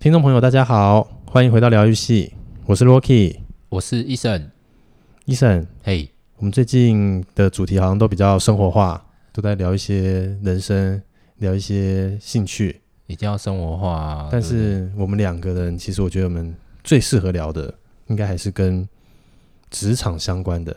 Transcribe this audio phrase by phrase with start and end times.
[0.00, 2.32] 听众朋友，大家好，欢迎回到疗愈系，
[2.64, 4.46] 我是 Rocky，我是 Eason。
[5.26, 6.08] Eason，嘿，
[6.38, 11.02] 我们最近的主题好像都比较生活化，都在聊一些人生，
[11.36, 14.28] 聊一些兴趣，一定要生活化啊。
[14.32, 17.74] 但是我们两个人，其实我觉得我们最适合聊的，
[18.06, 18.88] 应该还是跟
[19.68, 20.74] 职场相关的，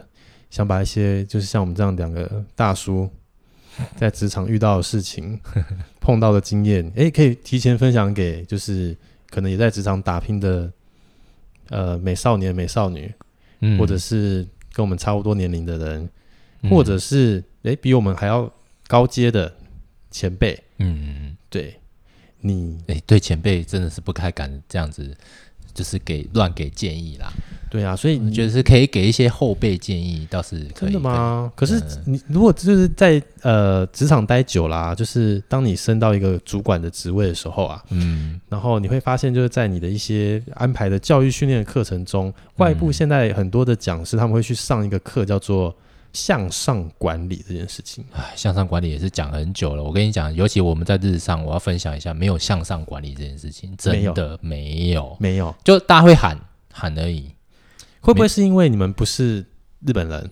[0.49, 3.09] 想把一些就是像我们这样两个大叔
[3.95, 5.39] 在职场遇到的事情、
[6.01, 8.93] 碰到的经验，诶，可以提前分享给就是。
[9.33, 10.71] 可能也在职场打拼的，
[11.69, 13.11] 呃，美少年、美少女，
[13.61, 16.07] 嗯，或者是跟我们差不多年龄的人，
[16.61, 18.47] 嗯、或者是诶、欸、比我们还要
[18.87, 19.51] 高阶的
[20.11, 21.79] 前辈，嗯，对，
[22.41, 25.17] 你诶、欸，对前辈真的是不太敢这样子。
[25.73, 27.31] 就是给乱给建议啦，
[27.69, 31.51] 对啊，所以你觉得是可以给一些后辈建议，倒是可以真的吗？
[31.55, 45.75] 可是你如果就是在呃职场待久啦、啊，就是当你升到一个主管的职位的时候啊，嗯，然后你会发现就是在你的一些安排的教育训练的课程中，外部现在很多的讲师他们会去上一个课叫做。
[46.13, 49.83] 向上管理这件事情，哎，向上管理也是讲很久了。
[49.83, 56.39] 我跟你讲，尤其我们在日上，我要分享一下，没有向上管理这件事情，真的没有，没有，就大家会喊
[56.71, 57.31] 喊而已。
[57.99, 59.45] 会不会是因为你们不是
[59.85, 60.29] 日本人？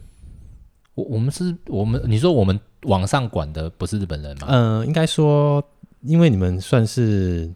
[0.94, 4.48] 我我们是我们，你说我们往上管的不是日本人吗？
[4.50, 5.64] 嗯、呃，应该说，
[6.02, 7.50] 因为你们算是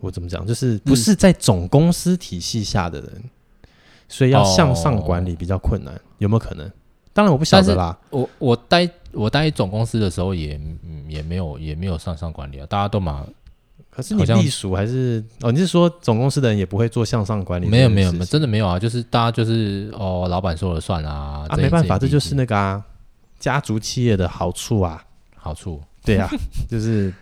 [0.00, 3.30] 我怎么讲，就是不是在总公司体系下的人，嗯、
[4.08, 6.68] 所以要向上管理比较困难，哦、有没有可能？
[7.12, 7.98] 当然我不晓得啦。
[8.10, 10.48] 我我待我待总公司的时候也，
[11.08, 13.26] 也也没有也没有向上管理啊，大家都嘛。
[13.90, 15.50] 可是你隶属还是哦？
[15.50, 17.66] 你是说总公司的人也不会做向上管理？
[17.66, 18.78] 没有没有没有，真的没有啊！
[18.78, 21.44] 就是大家就是哦，老板说了算啊。
[21.48, 22.82] 啊，没办法，这就是那个啊，
[23.40, 25.82] 家族企业的好处啊，好处。
[26.04, 26.30] 对啊，
[26.70, 27.12] 就是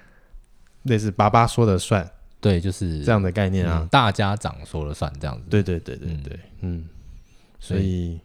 [0.83, 2.09] 类似爸爸说了算，
[2.39, 3.79] 对，就是这样的概念啊。
[3.81, 5.45] 嗯、大家长说了算，这样子。
[5.49, 6.89] 对对对对对，嗯，嗯，
[7.59, 8.21] 所以。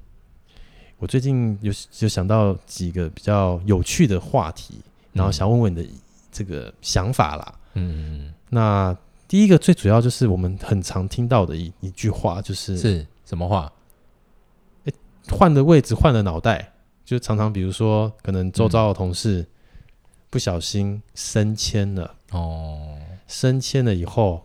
[1.03, 4.75] 我最近有有想到几个比较有趣的话题，
[5.11, 5.89] 然后想问问你的
[6.31, 7.59] 这个想法啦。
[7.73, 8.95] 嗯，那
[9.27, 13.69] 第一个最主要就是我们很常听到的一一句话，就是是什么话？
[14.85, 14.93] 诶，
[15.29, 16.71] 换的位置，换了脑袋，
[17.03, 19.45] 就常常比如说，可能周遭的同事
[20.29, 22.97] 不小心升迁了哦，
[23.27, 24.41] 升迁了以后，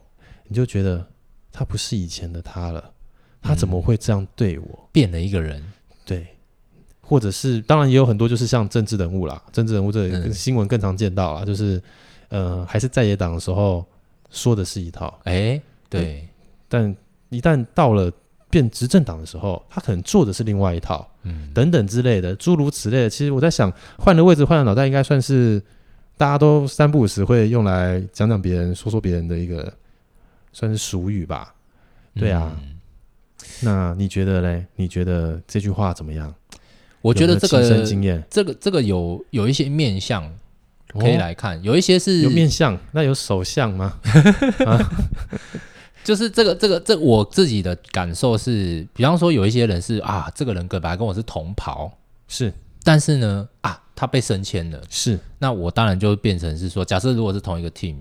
[0.48, 1.06] 你就觉得
[1.52, 2.92] 他不是以前的他了，
[3.40, 4.88] 他怎么会这样对我？
[4.90, 5.64] 变了一个人，
[6.04, 6.26] 对。
[7.08, 11.82] 或者是，当然也有很多，就是像政治人物啦，政治人物这个新闻更常见到啊，嗯、就是，
[12.28, 13.82] 呃，还是在野党的时候
[14.28, 16.28] 说的是一套，哎、欸，对，
[16.68, 16.94] 但
[17.30, 18.12] 一旦到了
[18.50, 23.08] 变执政党的时候，他可能做的是另外一套，嗯，等等之类的，诸如此类的。
[23.08, 25.62] 其实我在想，换了位置，换了脑袋，应该算是
[26.18, 29.72] 大家都三不五时会用来讲讲别人、说说别人的一个，
[30.52, 31.54] 算是俗语吧。
[32.14, 32.78] 对啊，嗯、
[33.62, 34.66] 那你觉得嘞？
[34.76, 36.34] 你觉得这句话怎么样？
[37.00, 37.84] 我觉得这个
[38.30, 40.28] 这个这个有有一些面相
[40.88, 43.98] 可以来看，哦、有一些是有面相，那有手相吗？
[44.66, 44.90] 啊、
[46.02, 51.92] 就是这个这个这我自己的感受是，比方说有一些人是啊，这个人本来跟我是同袍，
[52.26, 57.96] 是，但是呢啊，他被升迁了，是，那我当然就变成是说，假设如果是同一个 team。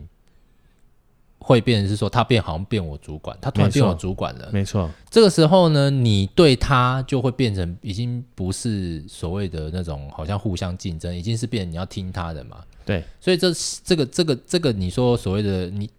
[1.48, 4.92] 会变成是说他变好像变我主管，他突然变我主管了，没错。
[5.10, 12.62] 这个时候呢，你对他就会变成已经不是所谓的那种好像互相竞争，已经是变成你要听他的嘛。
[12.86, 15.90] 对，所以这这个这个这个你说所谓的你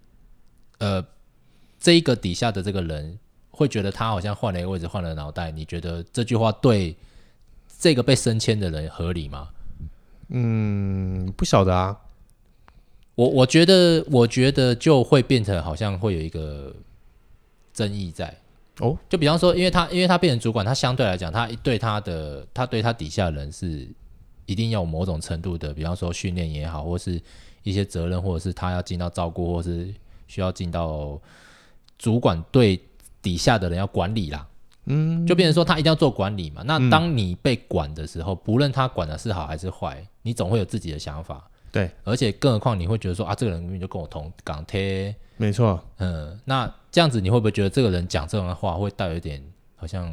[0.76, 1.02] 呃
[1.80, 3.18] 这一个底下的这个人
[3.50, 5.50] 会觉得他好像换了一个位置，换了脑袋。
[5.50, 6.94] 你觉得这句话对
[7.78, 9.48] 这个被升迁的人合理吗？
[10.28, 11.96] 嗯，不晓得啊。
[13.18, 16.72] 我我觉得，我觉得就会变成好像会有一个
[17.74, 18.32] 争议在
[18.78, 18.96] 哦。
[19.08, 23.88] 就比方说，因为他因为他变成主管，他相对来讲，他对他的他对他底下的人是
[24.46, 27.20] 一定要有某种程度的，比方说训练也好，或是
[27.64, 29.92] 一些责任，或者是他要尽到照顾，或是
[30.28, 31.20] 需要尽到
[31.98, 32.80] 主管对
[33.20, 34.46] 底下的人要管理啦。
[34.84, 36.62] 嗯，就变成说他一定要做管理嘛。
[36.64, 41.50] 那当你被管的时候，不论他管的是好还是坏，你总会有自己的想法。
[41.70, 49.42] 对，而且更何况你会觉得说啊，这个人明明就跟我同港贴，没错，嗯，那这样子你会不会觉得这个人讲这种的话会带有一点
[49.76, 50.10] 好像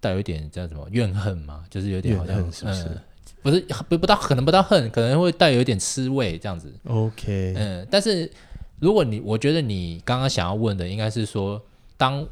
[0.00, 1.64] 带有一点叫什么怨恨嘛？
[1.70, 2.84] 就是有点好像是不是？
[2.84, 3.00] 嗯、
[3.42, 6.70] 不是不不到可能不到恨，可能会带有一点吃味这样子。
[6.86, 8.30] OK，嗯，但是
[8.78, 11.60] 如果你我觉得你刚刚想要问的应该是说，
[11.96, 12.26] 当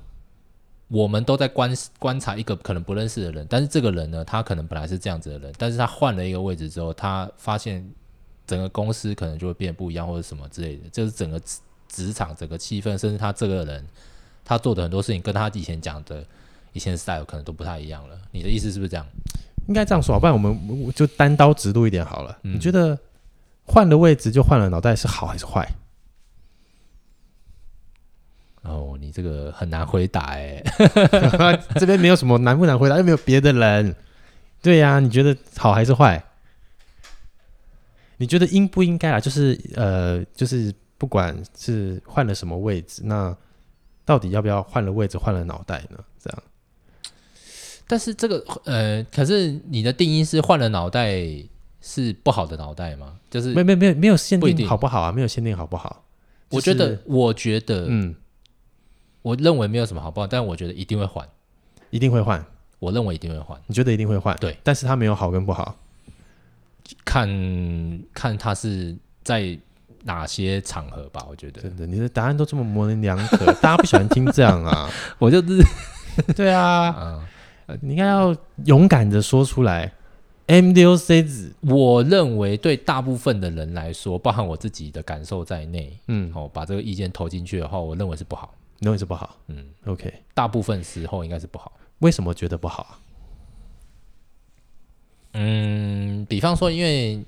[0.89, 7.91] 我们都在观观察一个可能不认识的人，但是这个人呢，他可能本来是这样子的人，但是他换了一个位置之后，他发现。
[8.49, 11.41] 整个公司可能就会变得不一样，或者什么之类的，就是整个
[11.87, 13.87] 职场整个气氛，甚至他这个人
[14.45, 16.25] 他做的很多事情，跟他以前讲的
[16.73, 18.19] 以前 style 可能都不太一样了。
[18.33, 19.07] 你的意思是不是这样？
[19.69, 22.39] 应该这样说，不然我们就单刀直入一点好了。
[22.43, 22.99] 嗯、你觉得
[23.65, 25.71] 换了位置就换了脑袋是好还是坏？
[28.63, 30.63] 哦，你这个很难回答哎，
[31.77, 33.95] 这边没有什么难不难回答，又没有别的人。
[34.61, 36.23] 对呀、啊，你觉得好还是坏？
[38.19, 39.19] 你觉得应不应该啊？
[39.19, 43.35] 就是呃，就是不管是换了什么位置，那
[44.05, 45.99] 到底要不要换了位置换了脑袋呢？
[46.21, 46.43] 这样。
[47.87, 51.17] 但是这个呃，可是你的定义是换了脑袋
[51.81, 53.17] 是不好的脑袋吗？
[53.31, 55.11] 就是没没没没有限定好不好啊？
[55.11, 56.05] 没有限定好不好？
[56.51, 58.15] 我觉得，我觉得，嗯，
[59.23, 61.27] 我认为没有什么好不好，但我觉得一定会换，
[61.91, 62.45] 一定会换。
[62.79, 64.37] 我认为一定会换，你觉得一定会换？
[64.39, 65.77] 对，但是它没有好跟不好。
[67.05, 67.29] 看
[68.13, 69.59] 看他是在
[70.05, 71.61] 哪些场合吧，我觉得。
[71.61, 74.89] 真的，你的答案都这么模棱两可， 大家不喜欢听这样啊。
[75.19, 75.63] 我就是，
[76.37, 77.23] 对啊，
[77.67, 79.93] 嗯，你应该要勇敢的说出来。
[80.47, 91.71] M 六 C 子，我认为对大部分的人来说，包含我自己的感受在内，嗯，哦，把这个意见投进去的话，我认为是不好，认为是不好，嗯，OK，大部分时候应该是不好。
[91.99, 92.97] 为什么觉得不好啊？
[95.41, 97.25] 嗯，比方说，因为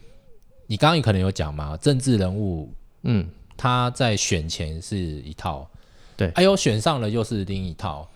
[0.66, 2.68] 你刚刚有可能有讲嘛，政治人物，
[3.04, 5.64] 嗯，他在选前是一套，
[6.16, 8.08] 对，哎呦，选上了又是另一套。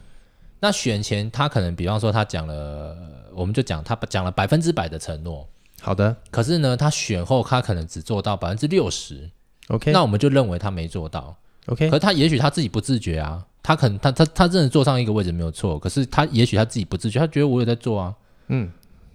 [0.59, 2.97] 那选前他可能，比方说他讲了，
[3.35, 5.49] 我们就讲他讲了百分之百的承诺，
[5.81, 6.17] 好的。
[6.29, 9.31] 可是呢，他选后他可能只做到百分之六十
[9.69, 11.37] ，OK，那我们就认为他没做到
[11.67, 11.89] ，OK。
[11.89, 18.15] 可是他也许他自己不自觉啊，他可能他他他真的坐上一个位置没有错，可是他也许他自己不自觉，他觉得我有在做啊，
[18.49, 18.73] 嗯。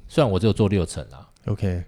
[0.09, 1.83] 虽然我只有做六成啦，OK，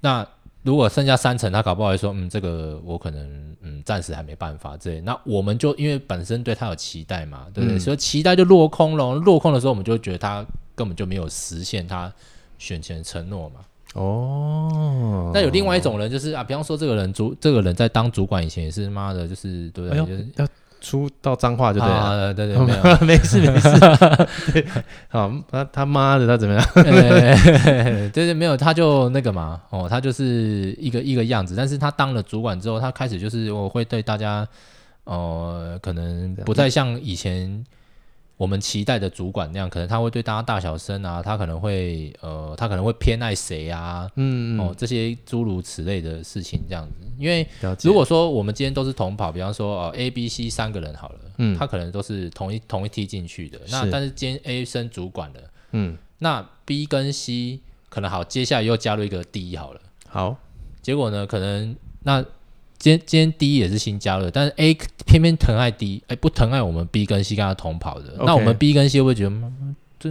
[0.00, 0.24] 那
[0.62, 5.00] 如果剩下三成，他搞不好会说，嗯，这个我可能嗯暂时还没办法这。
[5.00, 7.78] 那我们就因为本身对他有期待嘛，对不对？
[7.78, 9.14] 嗯、所以期待就落空了。
[9.14, 10.44] 落空的时候，我们就觉得他
[10.74, 12.12] 根本就没有实现他
[12.58, 13.60] 选前承诺嘛。
[13.94, 19.98] 哦，那有另外一种人，就是啊，比方说这个人主，这个人在当主管以前也是妈的，就是对不对？
[19.98, 20.46] 哎、就是要。
[20.80, 23.68] 出到脏话就对了，啊、对对， 没有，没事没事。
[24.52, 24.64] 对，
[25.08, 26.64] 好，他他妈的，他怎么样？
[26.74, 31.54] 对对对，没有，他就那个嘛，哦，他就是一个一个样子。
[31.56, 34.46] 但是他当了主管之后，他开始就是我会对大家，
[35.04, 37.64] 哦、呃，可能不再像以前。
[38.38, 46.94] 我们期待的主管那样，可能他会对大家大小声啊，他可能会呃，他可能会偏爱谁啊，嗯，嗯哦，这些诸如此类的事情这样子。
[47.18, 47.46] 因为
[47.82, 53.58] 如果说我们今天都是同跑，比方说哦 A、B、C 三个人好了，嗯，他可能都是同一同一梯进去的。
[53.70, 55.40] 那但是今天 A 升主管了，
[55.72, 57.58] 嗯，那 B 跟 C
[57.88, 60.36] 可能好，接下来又加入一个 D 好了，好，
[60.80, 62.24] 结果呢，可能那。
[62.78, 64.72] 今天今天 D 也是新加入的，但是 A
[65.04, 68.16] 偏偏疼爱 D，哎，不疼爱我们 B 跟 C 跟他同跑的。
[68.16, 68.24] Okay.
[68.24, 69.32] 那我们 B 跟 C 会不会觉得，
[69.98, 70.08] 这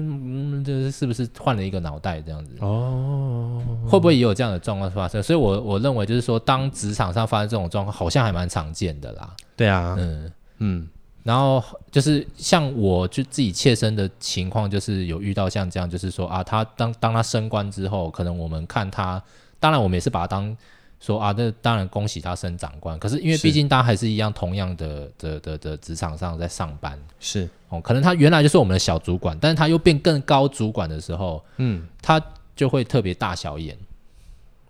[0.65, 2.55] 这是不是换了一个脑袋这样子？
[2.59, 5.23] 哦，会不会也有这样的状况发生？
[5.23, 9.33] 所以我，我我认为就是说，当职场上发生这种状况，好像还蛮常见的啦。
[9.55, 10.87] 对啊，嗯嗯，
[11.23, 19.23] 然后就是像我就自己切身的情况，就是有遇到像这样，就是说啊，他当当他升官之后，可能我们看他，
[19.57, 20.57] 当然我们也是把他当。
[20.99, 22.97] 说啊，那当然恭喜他升长官。
[22.97, 32.22] 可是因为毕竟大家还是一样同样的的的的职场上在上班，是哦，可能他原来就是我们的小主管，但是他又变更高主管的时候，嗯，他
[32.55, 33.77] 就会特别大小眼。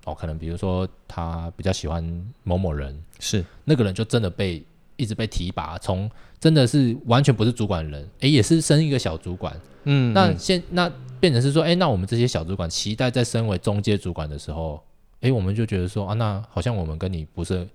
[0.04, 2.04] 哦，可能比如说他比较喜欢
[2.44, 4.64] 某某人，是那个人就真的被
[4.96, 6.10] 一直被提拔，从
[6.40, 14.82] 真的是完全不是主管的人，诶，也是升一个小主管，嗯，那现那变成是说，诶，那我们这些小主管期待在升为中阶主管的时候。
[15.22, 17.68] 诶，我们就觉得说啊，那好像我们跟你不是，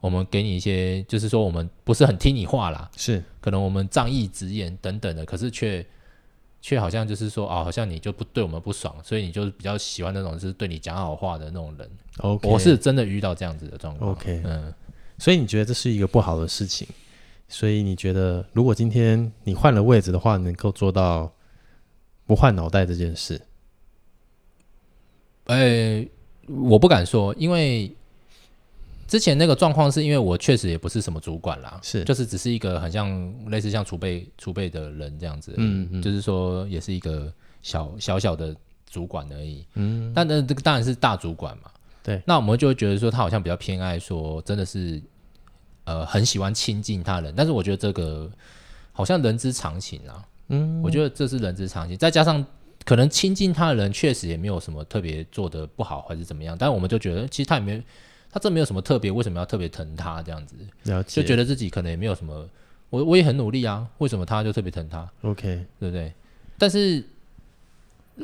[0.00, 5.84] 我们给你一些，就是说我们不是很听你话啦，是，可能我们仗义直言等等的，可是却
[6.62, 11.90] 却好像就是说啊，好像你就不对我们不爽，所以你就是比较喜欢那种就是对你讲好话的那种人。
[12.18, 14.12] OK，我是真的遇到这样子的状况。
[14.12, 14.72] OK，嗯，
[15.18, 16.88] 所以你觉得这是一个不好的事情？
[17.48, 21.32] 所以你觉得如果今天你换了位置的话，能够做到
[22.26, 23.40] 不换脑袋这件事？
[25.46, 26.08] 诶。
[26.48, 27.90] 我不敢说，因为
[29.06, 38.54] 之前那个状况是因为我确实也不是什么主管啦，是就是只是一个很像类似像储备储备的人这样子，嗯嗯，就是说也是一个小小小的
[38.88, 41.70] 主管而已，嗯，但那这个当然是大主管嘛，
[42.02, 45.00] 对，那我们就会觉得说他好像比较偏爱说真的是
[45.84, 48.30] 呃很喜欢亲近他人，但是我觉得这个
[48.92, 52.44] 好像人之常情啊，嗯，我觉得这是人之常情，再加上。
[52.86, 57.82] 可能亲近他的人确实也没有什么特别做的不好还是怎么样，但我们就觉得其实他也没，
[58.30, 60.54] 他这没有什么特别，为什么要特别疼他这样子？
[60.84, 62.48] 了解，就觉得自己可能也没有什么，
[62.88, 66.12] 我我也很努力啊，为什么他就特别疼他？OK，对不对？
[66.56, 67.04] 但是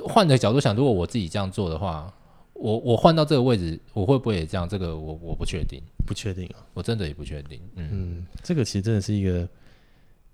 [0.06, 2.10] 换个角度想，如果我自己这样做的话，
[2.54, 4.68] 我我换到这个位置，我会不会也这样？
[4.68, 7.60] 这个我我不确定，不确定啊，我真的也不确定。
[7.74, 9.48] 嗯，嗯，这个其实真的是一个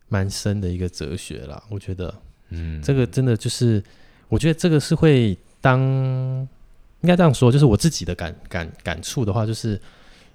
[0.08, 2.14] 蛮深的一个哲学啦，我觉得，
[2.50, 3.82] 嗯，这个真的就是，
[4.28, 9.80] 我觉得这个是会当应该这样说，就是我自己的感感感触的话，就是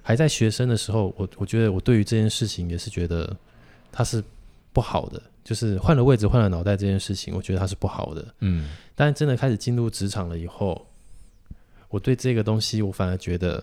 [0.01, 3.35] 还在学生的时候，我我觉得我对于这件事情也是觉得
[3.91, 4.23] 它是
[4.71, 5.21] 不好的。
[5.43, 8.25] 就是换了位置、换了脑袋这件事情，我觉得它是不好的。
[8.39, 10.87] 嗯，但是真的开始进入职场了以后，
[11.89, 13.61] 我对这个东西，我反而觉得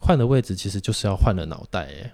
[0.00, 2.12] 换了位置其实就是要换了脑袋，哎，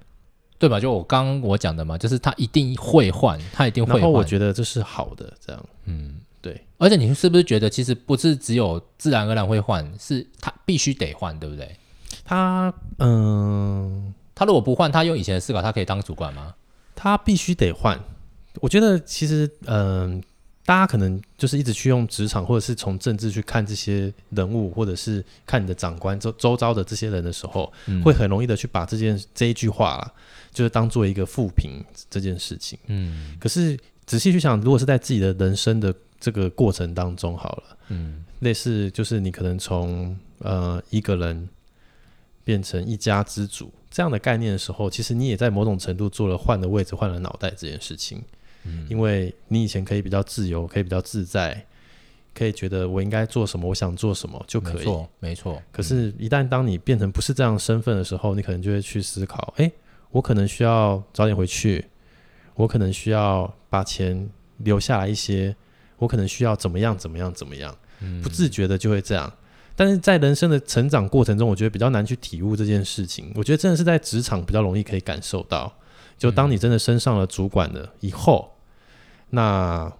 [0.59, 0.79] 对吧？
[0.79, 4.03] 就我刚刚我讲的嘛，就是他一定会换，他一定会换。
[4.03, 5.67] 然后我觉得这是好的，这样。
[5.87, 6.65] 嗯，对。
[6.79, 11.77] 而且你是不是觉得，其实不是只有自然而然会换，是他必须得换，对不对？
[12.25, 16.55] 他，嗯，他如果不换，他用以前的思考，他可以当主管吗？
[16.95, 17.99] 他必须得换。
[18.61, 20.21] 我觉得其实，嗯、呃，
[20.65, 30.13] 大家可能就是一直去用职场，或者是从政治去看这些人物，或者是看你的长官周周遭的这些人的时候，嗯、会很容易的去把这件这一句话啦，
[30.53, 32.79] 就是当做一个负评这件事情。
[32.87, 41.49] 嗯，可是仔细去想，如果是在自己的人生的这个过程当中，好了，嗯，类似就是你可能从呃一个人
[42.45, 48.23] 变成一家之主这样的概念的时候，其实你也在某种程度做了换的位置、换了脑袋这件事情。
[48.65, 51.65] 嗯因为你以前可以比较自由，可以比较自在，
[52.35, 54.77] 可以觉得我应该做什么，我想做什么就可以。
[54.79, 55.63] 没错，没错。
[55.73, 59.71] 可是，一旦当你变成不是这样身份的时候，你可能就会去思考：哎，
[60.11, 61.85] 我可能需要早点回去，
[62.57, 65.55] 我可能需要把钱留下来一些，
[65.99, 67.77] 我可能需要怎么样怎么样怎么样。
[68.23, 69.33] 不自觉的就会这样。
[69.77, 73.33] 但是在人生的成长过程中，我觉得比较难去体悟这件事情。
[73.35, 75.73] 我觉得真的是在职场比较容易可以感受到。
[76.17, 78.55] 就当你真的升上了主管了以后。
[79.31, 79.93] 那，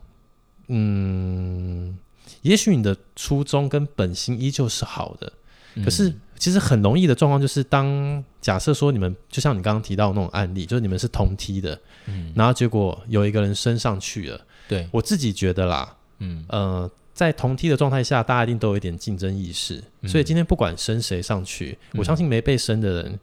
[0.69, 1.99] 嗯，
[2.41, 5.31] 也许你的初衷跟本心依旧是好的，
[5.75, 23.19] 嗯、可是其实很容易的状况就是，当假设说你们就像你刚刚提到的那种案例，就是你们是同梯的，嗯，然后结果有一个人升上去了，对，我自己觉得啦，嗯，呃，在同梯的状态下，大家一定都有一点竞争意识，嗯、所以今天不管升谁上去，嗯、我相信没被升的人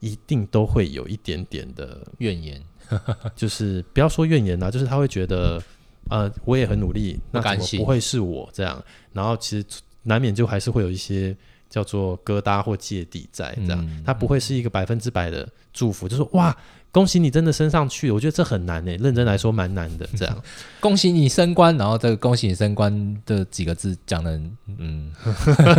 [0.00, 2.62] 一定都会有一点点的怨言。
[3.34, 5.60] 就是不要说怨言啦，就是他会觉得，
[6.08, 8.80] 呃，我也很努力，那怎么不会是我这样？
[9.12, 9.66] 然后其实
[10.04, 11.36] 难免就还是会有一些
[11.68, 16.56] 叫做疙瘩或芥蒂在这样，他不会是一个百分之百的祝福，就说哇，
[16.96, 20.42] 恭喜你真的升上去，我觉得这很难诶、欸，认真来说蛮难的 这样。
[20.80, 24.40] 恭喜你升官，然后这个恭喜你升官的几个字讲的，
[24.78, 25.12] 嗯，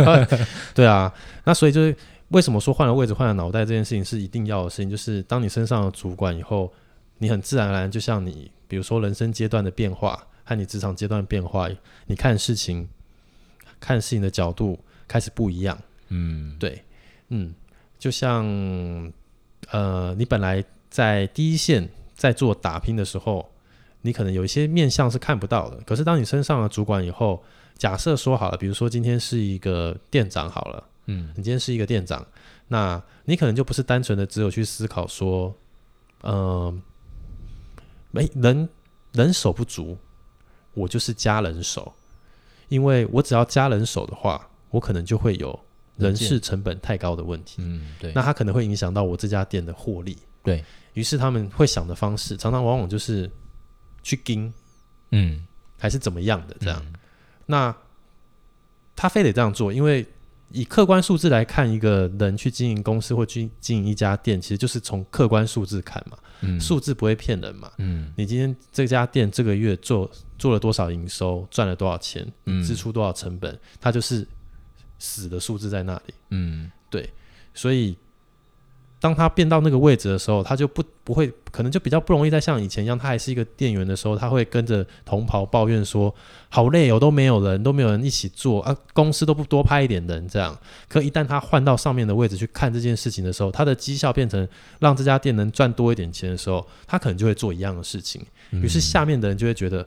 [0.72, 1.96] 对啊，那所以就是
[2.28, 6.72] 为什么说换了位置换了脑袋这件事情是一定要的事情，就是当你升上了主管以后。
[7.20, 11.68] 你很自然而然，就像你，比如说人生阶段的变化和你职场阶段的变化，
[12.06, 12.88] 你看事情、
[13.80, 15.76] 看事情的角度开始不一样。
[16.10, 16.80] 嗯，对，
[17.30, 17.52] 嗯，
[17.98, 18.46] 就像
[19.70, 23.50] 呃，你本来在第一线在做打拼的时候，
[24.02, 25.76] 你可能有一些面相是看不到的。
[25.86, 27.42] 可是当你升上了主管以后，
[27.76, 32.26] 假设说好了，比如说今天是一个店长好了，嗯，你今天是一个店长，
[32.68, 35.54] 那你可能就不是单纯的只有去思考说，
[36.22, 36.82] 嗯、呃。
[38.10, 38.66] 没人
[39.12, 39.98] 人手不足，
[40.72, 41.92] 我就是加人手，
[42.70, 45.60] 因为我只要加人手的话，我可能就会有
[45.98, 47.56] 人事成本太高的问题。
[47.58, 50.16] 嗯，对，那它可能会影响到我这家店的获利。
[50.48, 50.64] 对，
[50.94, 53.30] 于是他们会想的方式，常常往往就是
[54.02, 54.52] 去盯，
[55.10, 55.46] 嗯，
[55.78, 56.82] 还是怎么样的这样。
[56.86, 56.92] 嗯，
[57.46, 57.76] 那
[58.96, 60.06] 他非得这样做，因为。
[60.50, 66.16] 以客观数字来看，一个人去经营公司或去经营一家店，其实就是从客观数字看嘛。
[66.40, 67.70] 嗯，数字不会骗人嘛。
[67.76, 74.26] 嗯，你今天这家店这个月做做了多少营收，赚了多少钱，你支出多少成本，嗯，它就是
[74.98, 76.14] 死的数字在那里。
[76.30, 77.12] 嗯，对，
[77.52, 77.94] 所以。
[79.00, 86.12] 当他变到那个位置的时候，他就不不会，可能就比较不容易再像以前一样，他还是一个店员的时候，他会跟着同袍抱怨说
[86.50, 94.46] ：“好累哦，都没有人，都没有人一起做啊，公司都不多派一点人这样。”可一旦他换到上面的位置去看这件事情的时候，他的绩效变成
[94.80, 98.20] 让这家店能赚多一点钱的时候，他可能就会做一样的事情。
[98.50, 99.86] 于是下面的人就会觉得：“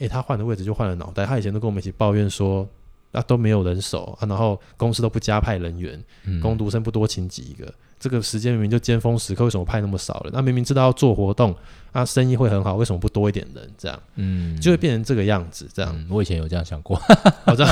[0.00, 1.24] 诶，他换的位置就换了脑袋。
[1.24, 2.68] 他以前都跟我们一起抱怨说。”
[3.12, 7.66] 啊，都没有人手啊，然后公司都不加派人员，嗯、工读生不多请几个，
[8.00, 10.32] 这个时间明明就尖峰时刻，为什么派那么少人？
[10.32, 11.54] 那明明知道要做活动，
[11.92, 13.70] 啊，生意会很好，为什么不多一点人？
[13.76, 15.68] 这样，嗯，就会变成这个样子。
[15.74, 16.98] 这样，嗯、我以前有这样想过，
[17.44, 17.70] 我知道。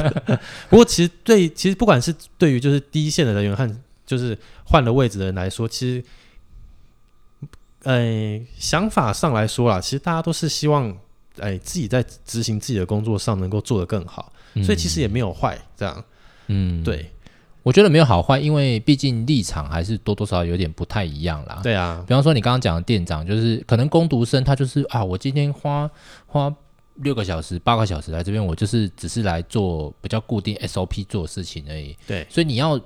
[0.70, 3.70] 不过其实对，其实不管是对于就是第一线的人员和
[4.06, 6.04] 就是换了位置的人来说，其实，
[7.82, 10.96] 呃，想法上来说啦，其实大家都是希望，
[11.40, 16.02] 哎，自己在执行自己的工作上能够做得更好，嗯、所以其实也没有坏这样。
[16.46, 17.12] 嗯，对。
[17.62, 21.60] 我觉得没有好坏，因为毕竟立场还是多多少少有点不太一样啦。
[21.62, 25.90] 对啊，比方说你刚刚讲的店长，就是可能工读生他就是啊，我今天花
[26.26, 26.54] 花
[26.96, 31.96] 六个小时、八个小时来这边，我就是只是来做比较固定 SOP 做事情而已。
[32.06, 32.80] 对，所以你要。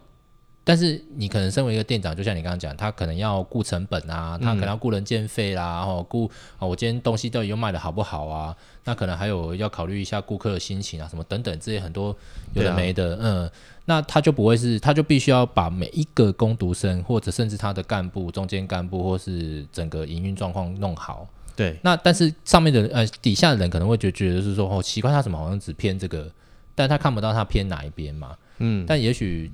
[0.64, 8.56] 但是你可能身为一个店长，就像你刚刚讲，他可能要顾成本啊，他可能要顾人件费啦，然后顾啊，我今天东西到底又卖的好不好啊？
[8.84, 12.16] 那可能还有要考虑一下顾客的心情啊，什么等等这些很多
[12.54, 13.50] 有的没的，啊、嗯，
[13.86, 21.26] 那他就不会是，他就必须要把每一个工读生或者甚至他的干部、中间干部或是整个营运状况弄好。
[21.56, 26.30] 对，那但是上面的呃底下的人可能会觉觉得是说哦，奇怪，他怎么好像只偏这个，
[26.76, 29.50] 但他看不到他偏哪一边嘛，嗯，但也许。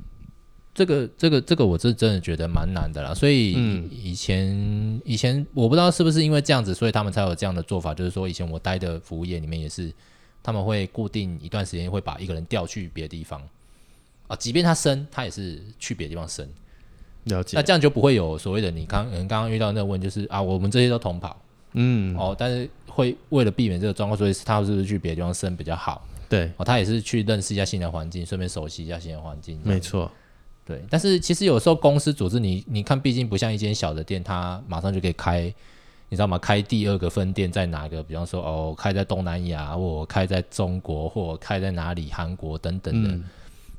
[0.79, 3.51] 这个这个这个我是真的觉得蛮难的啦，所以
[3.91, 9.93] 以前、嗯、以前我不知道是不是因为这样子，所以他们才有这样的做法，就是说以前我待的服务业里面也是，
[10.41, 13.43] 他们会固定一段时间会把一个人调去别的地方
[14.29, 16.49] 啊，即便他升，他也是去别的地方升。
[17.25, 17.57] 了解。
[17.57, 21.37] 那这样就不会有所谓的你刚刚刚遇到那个问，就是啊，我们这些都同跑，
[21.73, 26.07] 嗯，哦，但是会为了避免这个状况，所以他是不是去别的地方升比较好？
[26.29, 29.61] 对，哦，他也是去认识一下新的环境，顺便熟悉一下新的环境。
[29.65, 30.09] 没错。
[30.69, 35.45] 对，但是其实有时候公司组织你，你看，毕竟不像一间小的店，它马上就可以开，
[36.11, 36.37] 你知道吗？
[36.37, 38.03] 开第二个分店在哪个？
[38.03, 42.11] 比方说，哦，开在东南亚，或开在中国，或开在哪里？
[42.13, 43.09] 韩国等等的。
[43.09, 43.25] 嗯、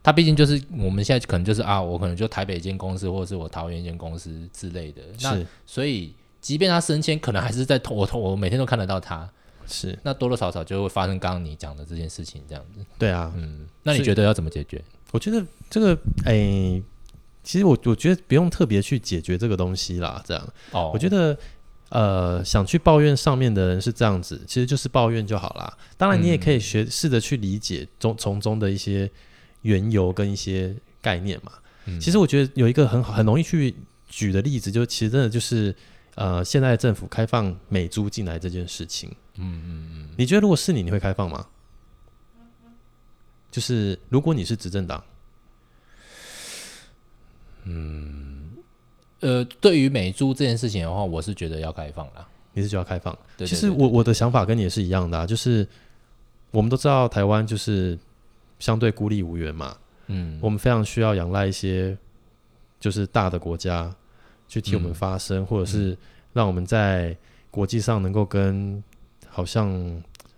[0.02, 5.04] 它毕竟就是我们现在可能就是啊，我可能就台北一间公司，或者是我桃园一间公司之类的。
[5.16, 9.30] 是那所以，即便他升迁，可能还是在我我每天都看得到他。
[9.68, 9.96] 是。
[10.02, 12.84] 那多多少少就会发生刚刚你讲的这件事情，这样子。
[12.98, 13.32] 对啊。
[13.38, 13.68] 嗯。
[13.84, 14.84] 那你觉得要怎么解决？
[15.12, 15.94] 我觉得这个，
[16.26, 16.84] 哎、欸，
[17.44, 20.22] 其实我我觉得不用特别去解决这个东西啦。
[20.26, 21.38] 这样，哦，我觉得，
[21.90, 25.78] 呃，想去抱怨上面的人是这样子，其实就是抱怨就好啦。
[25.98, 29.10] 当然，你也可以学试着去理解中从中的一些
[29.64, 31.52] 缘由跟一些概念嘛。
[31.86, 33.74] 嗯、其实我觉得有一个很好很容易去
[34.08, 35.76] 举的例子，就其实真的就是，
[36.14, 39.10] 呃，现在政府开放美猪进来这件事情。
[39.38, 41.48] 嗯嗯嗯，你觉得如果是你，你会开放吗？
[43.52, 45.04] 就是如果你是执政党，
[47.64, 48.52] 嗯，
[49.22, 52.28] 呃，对于美猪这件事情的话，我是觉得要开放啦。
[52.54, 53.14] 你是觉得要开放？
[53.38, 55.68] 对对对对，其实我我的想法跟你也是一样的啊，就是
[56.52, 57.98] 我们都知道台湾就是
[58.60, 59.76] 相对孤立无援嘛，
[60.08, 61.98] 嗯，我们非常需要仰赖一些
[62.80, 63.94] 就是大的国家
[64.48, 65.98] 去替我们发声，嗯、或者是
[66.34, 67.16] 让我们在
[67.52, 68.84] 国际上能够跟
[69.28, 69.70] 好像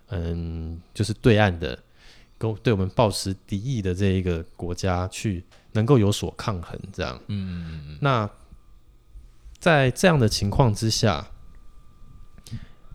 [0.10, 1.78] 嗯，就是对岸的。
[2.64, 7.98] 对我们抱持敌意的这一个国家去能够有所抗衡，这样，嗯嗯嗯。
[8.02, 8.30] 那
[9.60, 11.26] 在这样的情况之下，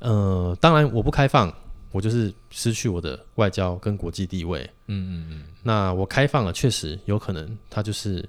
[0.00, 1.52] 呃，当然我不开放，
[1.92, 5.44] 我就是失去我的外交跟国际地位，嗯嗯嗯。
[5.62, 8.28] 那我开放了，确实有可能，它就是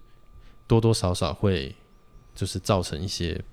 [0.67, 1.75] 多多少少会
[2.35, 3.43] 就是造成一些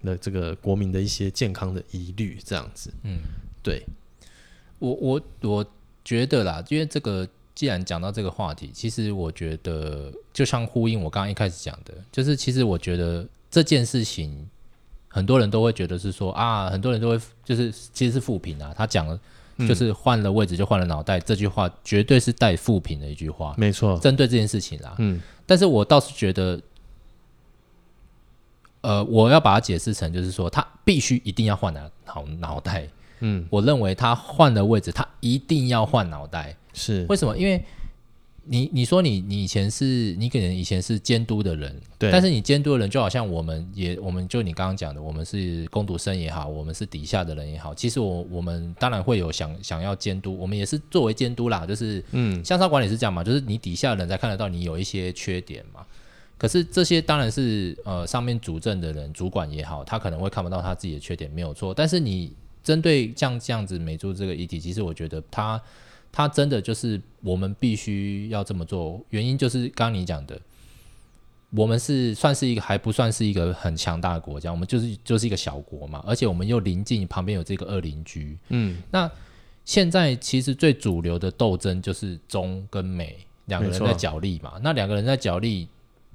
[0.00, 3.20] 那这个国民的一些健康的疑虑，这样子，嗯，
[3.62, 3.86] 对，
[4.78, 5.66] 我我我。
[6.04, 14.46] 觉得啦，因为这个既然讲到这个话题，其实我觉得就像呼应我刚刚一开始讲的，就是其实我觉得这件事情
[15.08, 18.74] 很多人都会觉得是说啊，很多人都会就是其实是负评啊。
[18.76, 19.18] 他讲了
[19.68, 24.96] 就是换了位置就换了脑袋，嗯、这句话绝对是带负评的一句话，没错，针对这件事情啦。
[24.98, 26.60] 嗯，但是我倒是觉得，
[28.80, 32.88] 呃，我要把它解释成就是说，他必须一定要换脑脑脑袋。
[33.26, 36.54] 嗯，我认为他换的位置，他一定要换脑袋。
[36.74, 37.38] 是为什么？
[37.38, 37.64] 因为
[38.46, 42.10] 你你说你你以前是你可能以前是监督的人，对。
[42.10, 55.80] 但是你监督的人就好像我们也，我们就你刚刚讲的，我们是工读生也好，我们是底下的人也好，其实我我们当然会有想想要监督，我们也是作为监督啦，就是嗯，向上管理是这样嘛，就是你底下的人才看得到你有一些缺点嘛。
[56.36, 61.72] 可是这些当然是呃上面主政的人，主管也好，他可能会看不到他自己的缺点，没有错。
[61.72, 62.34] 但是你。
[62.64, 65.60] 针对像这样子美猪这个议题，其实我觉得它
[66.10, 70.40] 它真的就是我们必须要这么做，原因就是刚刚你讲的，
[71.50, 79.08] 我们是算是一个还不算是一个很强大的国家，我们就是就是一个小国嘛，而且我们又临近旁边有这个二邻居，嗯，那
[79.64, 85.68] 现在其实最主流的斗争就是中跟美两个人在角力嘛，那两个人在角力，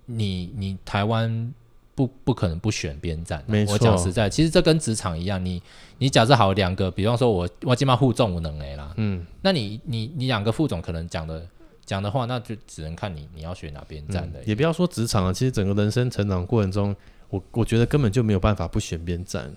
[0.07, 1.53] 你你台湾。
[1.99, 3.73] 不不可能不选边站，没错。
[3.73, 5.62] 我讲实在，其实这跟职场一样，你
[5.97, 11.45] 你假设好两个，比方说我我起码副总无能 A 啦，嗯，那你你你两个副总可能讲的
[11.83, 14.43] 讲的话，那就只能看你你要选哪边站的、嗯。
[14.45, 16.95] 也不要说职场了，其实整个人生成长过程中，
[17.29, 19.53] 我我觉得根本就没有办法不选边站。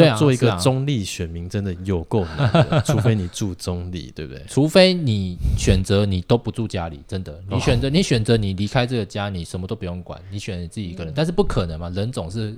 [0.00, 4.44] 对啊，做一个中立选民真的有够难的，啊、 除非你住中立，对不对？
[4.48, 12.56] 除非你选择你都不住家里，真的，你选择、哦、你选择你离开这个家，你什么都不用管，你选择你自己一个人，但是不可能嘛，人总是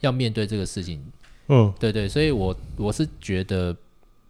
[0.00, 1.02] 要面对这个事情。
[1.48, 3.76] 嗯，对对，所以我我是觉得，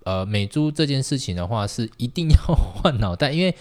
[0.05, 3.55] 呃，美猪这件事情的话，是一定要换脑袋，因为。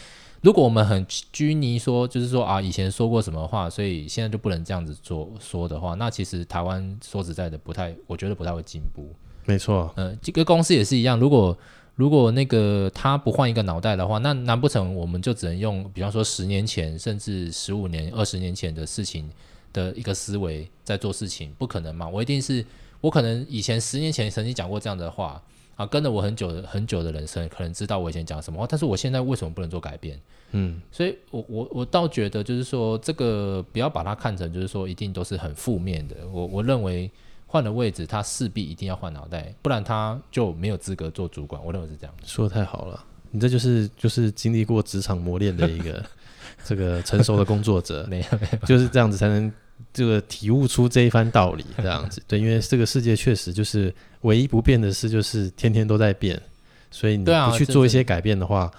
[0.43, 9.07] 如果我们很拘泥说，就是说啊，以前说过什么话，所以现在就不能这样子做说的话，那其实台湾说实在的不太，我觉得不太会进步。
[9.45, 11.57] 没错，嗯、呃，这个公司也是一样，如果
[11.95, 19.29] 如果那个他不换一个脑袋的话，那难不成我们就只能用，比方说十年前甚至十五年、二十年前的事情
[19.71, 21.53] 的一个思维在做事情？
[21.57, 22.65] 不可能嘛，我一定是
[22.99, 25.41] 我可能以前十年前曾经讲过这样的话。
[25.75, 30.19] 啊，跟了我很久的很久的人生，可能知道我以前讲什么话，但是我现在为什么不能做改变？
[30.51, 36.15] 嗯，所以我我我倒觉得，就是说这个不要把它看成就是说一定都是很负面的。
[36.31, 37.09] 我我认为
[37.47, 41.59] 换了位置，他势必一定要换脑袋，不然他就没有资格做主管。
[41.65, 42.15] 我认为是这样。
[42.23, 46.05] 说的太好了，你这就是就是经历过职场磨练的一个
[46.63, 49.51] 这个成熟的工作者，没有没有，就是这样子才能。
[49.93, 56.41] 这个体悟出这一番道理，这样子 对，因为这个世界确实就是唯一不变的事，就是天天都在变，
[56.89, 58.71] 所以你不去做一些改变的话，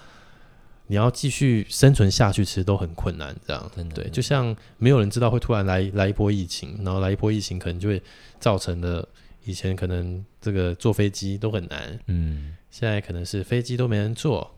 [0.87, 3.35] 你要继续生存下去，其实都很困难。
[3.47, 8.01] 这样对，就像没有人知道会突然来来一波疫情，然后来一波疫情可能就会
[8.39, 9.07] 造成的，
[9.45, 14.54] 以前可能这个坐飞机都很难，嗯，现在可能是飞机都没人坐。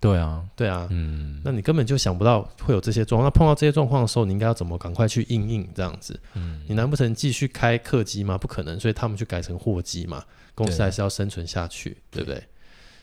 [0.00, 3.26] 对啊，对啊，嗯，那你根本就想不到会有这些状况。
[3.26, 6.18] 那碰到这些状况的时候，你应该要怎么赶快去应应这样子？
[6.34, 8.38] 嗯，你难不成继续开客机吗？
[8.38, 10.24] 不可能，所以他们去改成货机嘛。
[10.54, 12.44] 公司还是要生存下去，对，对不对？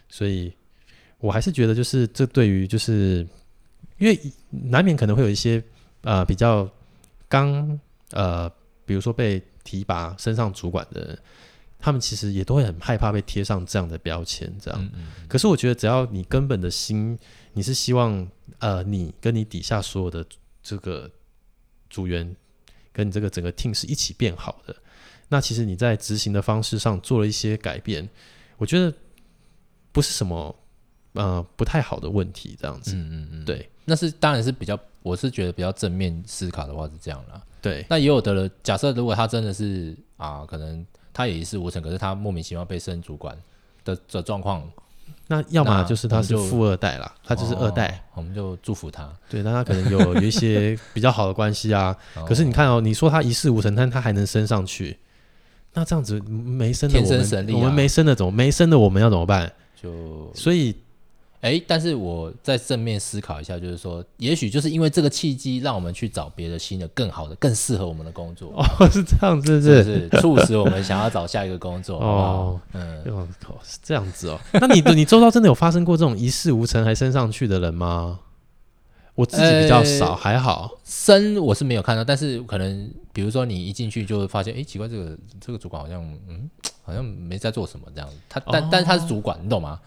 [0.08, 0.54] 所以
[1.20, 3.28] 我还是觉得，就是这对于就是
[3.98, 4.18] 因为
[4.50, 5.62] 难免可能会有一些
[6.02, 6.70] 呃比较
[7.28, 7.78] 刚
[8.12, 8.50] 呃，
[8.86, 11.20] 比如说被提拔升上主管的人。
[11.86, 14.82] 他们其实也都会很害怕被贴上这样的标签，这样。
[14.82, 15.28] 嗯嗯嗯。
[15.28, 17.16] 可是我觉得，只要你根本的心，
[17.54, 20.26] 你是希望，呃，你跟你底下所有的
[20.64, 21.08] 这个
[21.92, 22.36] 组员，
[22.92, 24.76] 跟你这个整个 team 是一起变好的，
[25.30, 28.10] 那其实你在执行的方式上做了一些改变，
[28.58, 28.92] 我觉得
[29.92, 30.56] 不是什么
[31.14, 32.96] 呃不太好的问题，这样子。
[32.96, 33.46] 嗯嗯嗯。
[33.46, 37.40] 对，那是当然是比较，我是觉得比较正面思考的话是这样啦。
[37.62, 37.86] 对。
[37.88, 40.84] 那也有的人，假设如果他真的是啊，可能。
[41.16, 43.34] 他也一事无成，可是他莫名其妙被升主管
[43.86, 44.62] 的的状况，
[45.28, 49.10] 那要么就是他是富二代啦，他就是二代，哦，我们就祝福他。
[49.30, 51.96] 对，那他可能有 有一些比较好的关系啊。
[52.28, 55.00] 可是你看哦，你说他一事无成，但他还能升上去，
[55.74, 59.50] 那这样子没升的我们，天生神力啊，我们没升的怎么没升的我们要怎么办？
[59.82, 60.76] 就所以。
[61.46, 68.52] 哎，但是我在正面思考一下，就是说，也许就是因为这个契机，让我们去找别的新的、更好的、更适合我们的工作。
[68.56, 72.00] 哦，是这样子，是是，是促使我们想要找下一个工作。
[72.00, 73.04] 哦，嗯，
[73.64, 74.40] 是这样子哦。
[74.54, 78.22] 那你你周遭真的有发生过这种一事无成还升上去的人吗？
[79.14, 86.50] 我自己比较少，还好升我是没有看到，但是可能比如说你一进去就会发现，哎，奇怪，这个这个主管好像嗯，
[86.84, 88.16] 好像没在做什么这样子。
[88.28, 89.80] 他但、哦、但是他是主管，你懂吗？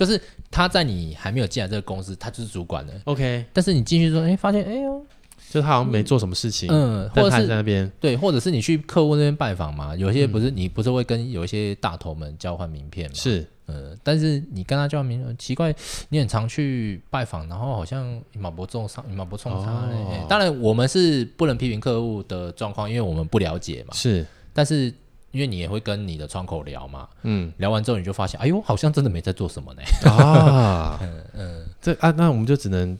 [0.00, 0.18] 就是
[0.50, 2.94] 他在你还没有进来这个公司，他就是主管的。
[3.04, 5.04] OK，但是你进去之后，哎，发现，哎呦，
[5.50, 13.14] 就他好像没做什么事情，嗯，或者是在那边，对，或者是你去客户那边拜访嘛，有些不是、嗯、你不是会跟有一些大头们交换名片嘛？
[13.14, 15.70] 是，嗯，但是你跟他交换名片，奇怪，
[16.08, 20.24] 你很常去拜访，然后好像马不重上，马不冲差嘞。
[20.30, 23.92] 当然，我们是不能批评客户的状况，因为我们不了解嘛。
[23.92, 24.90] 是，但是。
[25.32, 29.82] 因为你也会跟你的窗口聊嘛，嗯，聊完之后你就发现，哎呦，好像真的没在做什么呢。
[30.10, 32.98] 啊， 嗯嗯，这啊，那我们就只能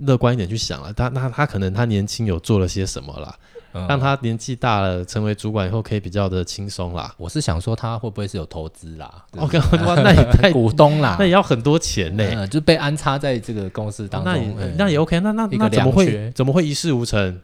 [0.00, 0.92] 乐观一点去想了。
[0.92, 3.36] 他那他可能他年轻有做了些什么啦，
[3.74, 7.14] 嗯、让他年纪大了成为主管以后可以比较的轻松啦。
[7.18, 17.38] 我是想说他会不会是有投资啦？OK， 哇，那也太股东啦，那也要很多钱呢、嗯，就被安插在这个公司当中，那也、嗯、那也 OK，那那那怎么会怎么会一事无成？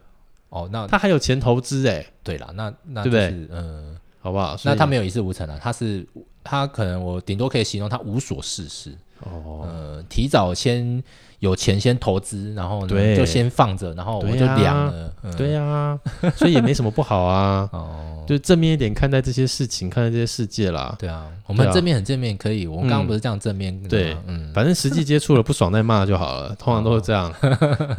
[0.48, 3.48] 哦，那他还有钱投资哎，对啦，那那、就是、对不对？
[3.50, 3.96] 嗯。
[4.27, 4.59] 好不好？
[4.65, 6.05] 那他没有一事无成啊，他是
[6.43, 11.01] 他可能我顶多可以形容他无所事事哦，呃，提早先
[11.39, 15.97] 有钱先投资，然后呢就先放着，然后我就凉了，对呀，
[16.35, 27.33] 所以也没什么不好啊， 哦，就正面一点看待这些事情，看待这些世界啦，对啊，我们正面很正面可以，我们刚刚不是这样正面，对，嗯，反正实际接触了不爽再骂就好了，通常都是这样，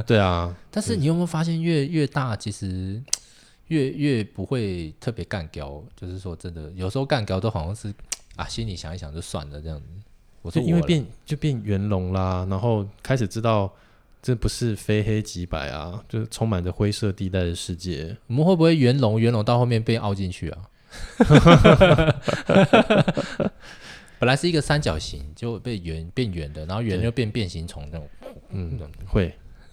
[0.06, 3.02] 对啊， 但是你有没有发现越越大其实。
[3.68, 7.94] 越越不会特别干譙，就是说真的，有时候干譙都好像是
[8.36, 9.86] 啊，心里想一想就算了这样子。
[10.42, 13.74] 我说因为变就变圆融啦，然后开始知道
[14.22, 18.16] 这不是非黑即白啊，就是充满着灰色地带的世界。
[18.28, 20.70] 我们会不会圆融圆融到后面被凹进去啊？
[24.20, 28.10] 本来是一个三角形，就被圆变圆的，然后圆又变变形虫那种。
[28.50, 29.32] 嗯，会，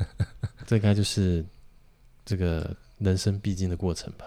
[0.66, 1.42] 这应该就是
[2.24, 4.26] 这个人生必经的过程吧。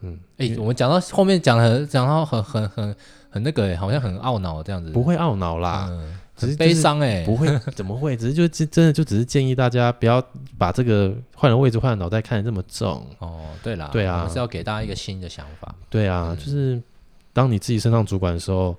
[0.00, 2.96] 嗯，哎、欸，我们讲到后面讲很讲到很很很
[3.30, 4.90] 很那个、欸，好像很懊恼这样子。
[4.90, 8.14] 不会懊恼啦，嗯、只是悲伤哎、欸，不会， 怎么会？
[8.16, 10.22] 只是就真的就只是建议大家不要
[10.58, 13.06] 把这个换了位置换了脑袋看得这么重。
[13.18, 15.74] 哦，对啦，对啊，我是要给大家一个新的想法。
[15.88, 16.80] 对啊，嗯、就是
[17.32, 18.76] 当你自己升上主管的时候，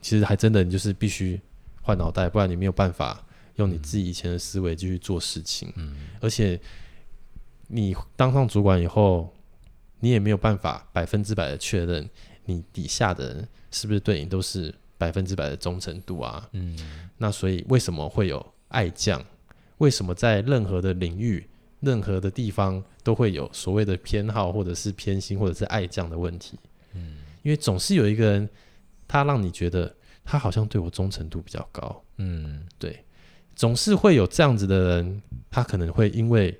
[0.00, 1.40] 其实还真的你就是必须
[1.82, 3.20] 换脑袋，不然你没有办法
[3.56, 5.72] 用你自己以前的思维继续做事情。
[5.74, 6.58] 嗯，而且
[7.68, 9.32] 你当上主管以后。
[10.00, 12.08] 你也没有办法百分之百的确认
[12.44, 16.48] 你底下的人是不是对你都是百分之百的忠诚度啊？
[16.52, 19.20] 嗯，那所以为什么会有爱将？
[19.78, 21.44] 为什么在任何的领域、
[21.80, 26.56] 任何的地方都会有所谓的偏好，或者是偏心，或者是爱将的问题？
[26.92, 28.48] 嗯，因为总是有一个人，
[29.08, 29.92] 他让你觉得
[30.24, 32.04] 他好像对我忠诚度比较高。
[32.18, 33.04] 嗯，对，
[33.56, 36.56] 总是会有这样子的人，他可能会因为。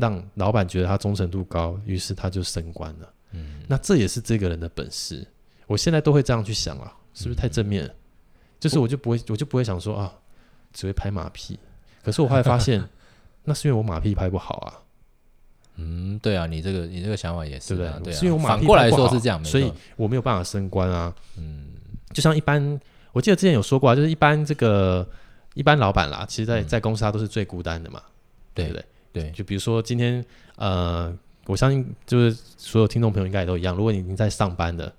[0.00, 3.12] 让老板觉得他忠诚度高，于是他就升官了。
[3.32, 5.26] 嗯，那这也是这个人的本事。
[5.66, 7.84] 我现在都会这样去想啊，是不是太正面？
[7.84, 7.94] 嗯、
[8.58, 10.12] 就是我就不会，我就不会想说啊，
[10.72, 11.58] 只会拍马屁。
[12.02, 12.82] 可是我后来发现，
[13.44, 14.82] 那是因为我马屁拍不好啊。
[15.76, 18.04] 嗯，对啊，你这个你这个想法也是对不对？
[18.04, 21.14] 对啊，是因为我马屁过来说是这样，所以我没有办法升官啊。
[21.36, 21.68] 嗯，
[22.12, 22.80] 就像一般，
[23.12, 25.08] 我记得之前有说过啊，就是一般这个
[25.54, 28.02] 一般老板啦，其实在，在、嗯、在公司他都是最孤单的嘛，
[28.52, 28.82] 对不对？
[28.82, 28.86] 对，
[29.32, 30.24] 就比如说今天，
[30.56, 33.74] 呃，我相信就是所有听众朋友应该也都一样。
[33.76, 34.92] 如果你已经在上班的，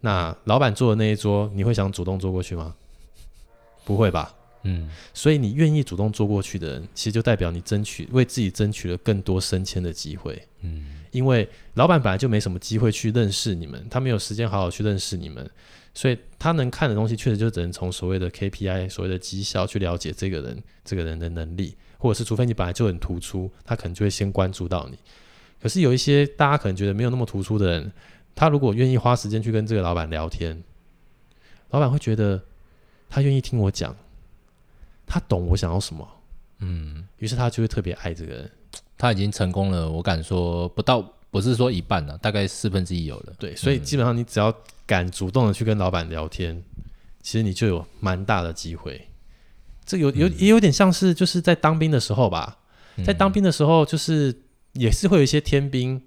[0.00, 2.74] 那老板坐的那一桌，你会想主动坐过去吗？
[3.84, 4.34] 不会吧？
[4.62, 10.40] 嗯，所以你愿意主动坐过去的人，其实就代表你争取为自己争取了更多升迁的机会。
[10.60, 15.48] 嗯，因为老板本来就没什么机会去认识你们，他没有时间好好去认识你们，
[15.94, 21.76] 所以他能看的东西确实就只能从所谓的 KPI、所谓的绩效去了解这个人这个人的能力。
[21.98, 24.98] 或者是除非你本来就很突出，他可能就会先关注到你。
[25.60, 27.92] 可是有一些大家可能觉得没有那么突出的人，
[28.34, 30.62] 他如果愿意花时间去跟这个老板聊天，
[31.70, 32.40] 老板会觉得
[33.10, 33.94] 他愿意听我讲，
[35.06, 36.08] 他懂我想要什么，
[36.60, 38.50] 嗯，于是他就会特别爱这个人。
[38.96, 43.32] 他已经成功了，我敢说不到，不是说一半了，大概四分之一有了。
[43.38, 44.52] 对，所以基本上你只要
[44.86, 46.84] 敢主动的去跟老板聊天，嗯，
[47.22, 49.07] 其实你就有蛮大的机会。
[49.88, 52.58] 这有有也有点像是就是在当兵的时候吧，
[53.06, 54.34] 在当兵的时候就是
[54.74, 56.00] 也是会有一些天兵，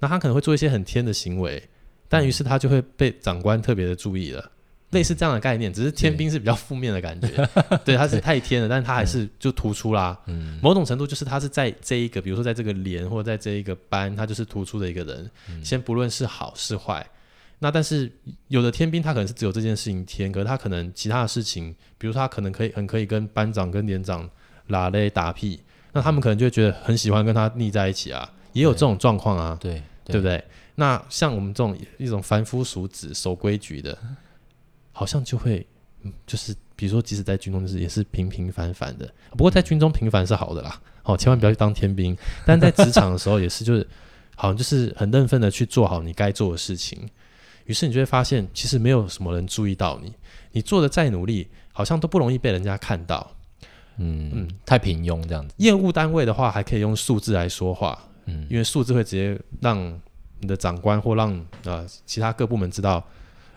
[0.00, 1.62] 那他可能会做一些很天的行为，
[2.08, 4.50] 但于是他就会被长官特别的注意了，
[4.90, 7.48] 类似这样的概念，只是天兵是比较负面的感觉，
[7.86, 10.18] 对，他是太天了，但是他还是就突出啦，
[10.60, 15.30] 某种程度就是他是在这一个，比如说在这个连或者在这一个班，他就是突出的一个人，
[15.62, 17.08] 先不论是好是坏。
[17.58, 18.10] 那但是
[18.48, 24.28] 有的天兵他可能是只有这件事情天，可是他可能其他的事情，比如说他可能可以很可以跟班长跟连长
[24.66, 25.58] 拉嘞打屁，
[25.92, 30.44] 那他们可能就会觉得很喜欢跟他腻在一起啊，也有这种状况啊，对对，对不对？
[30.74, 33.96] 那像我们这种一种凡夫俗子守规矩的，
[34.92, 35.66] 好像就会
[36.26, 42.14] 就是比如说即使在军中就是也是平平凡凡的，不过在军中平凡是好的啦，哦，千万不要去当天兵，
[42.44, 43.88] 但在职场的时候也是就是
[44.34, 47.08] 好像就是很认份的去做好你该做的事情。
[47.66, 50.12] 于是你就会发现，其实没有什么人注意到你，
[50.52, 53.30] 你做的再努力，好像都不容易被人家看到。
[53.98, 55.54] 嗯嗯，太平庸这样子。
[55.58, 57.98] 业务单位的话，还可以用数字来说话。
[58.26, 60.00] 嗯，因为数字会直接让
[60.38, 63.02] 你的长官或让呃其他各部门知道，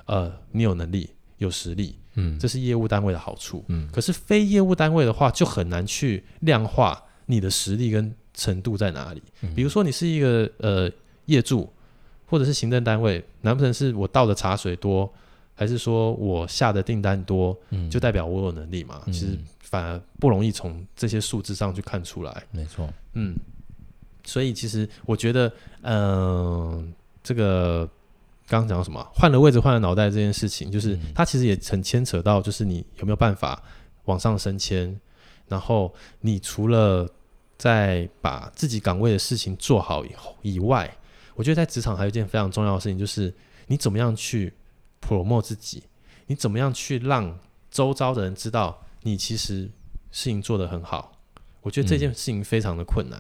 [0.06, 1.98] 呃，你有能力、有实力。
[2.16, 3.64] 嗯，这是业务单位的好处。
[3.68, 9.22] 嗯，可是非业务单位的话，就很难去量化你的实力跟程度在哪里。
[9.42, 10.90] 嗯，比如说，你是一个呃
[11.26, 11.72] 业主。
[12.30, 15.12] 或者是行政单位，难不成是我倒的茶水多，
[15.56, 19.02] 还是说我下的订单多，嗯，就代表我有能力嘛？
[19.08, 22.44] 嗯、其实反而不容易从这些数字上去看出来。
[22.52, 23.36] 没错，嗯，
[24.24, 26.84] 所以其实我觉得，嗯、呃，
[27.24, 27.84] 这个
[28.48, 33.60] 刚刚讲到什么，换了位置换了脑袋这件事情，就是它其实也很牵扯到，就是你有没有办法
[34.06, 34.96] 往上升迁，
[35.48, 37.10] 然后你除了
[37.58, 40.96] 在把自己岗位的事情做好以后以外。
[41.40, 43.34] 我觉得在职场还有一件非常重要的事情，就是
[43.68, 44.52] 你怎么样去
[45.00, 45.82] promote 自己，
[46.28, 47.40] 你怎么样去让
[47.72, 49.62] 周遭的人知道你其实
[50.12, 51.14] 事情做得很好。
[51.62, 53.18] 我觉得这件事情非常的困难。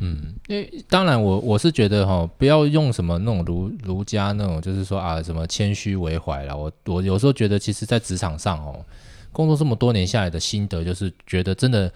[0.00, 6.54] 嗯，因为当然我我是觉得哈，不要用什么那种儒儒家那种，就是说啊什么谦虚为怀啦。
[6.54, 8.84] 我我有时候觉得，其实，在职场上哦，
[9.32, 11.90] 工作这么多年下来的心得，就是觉得真的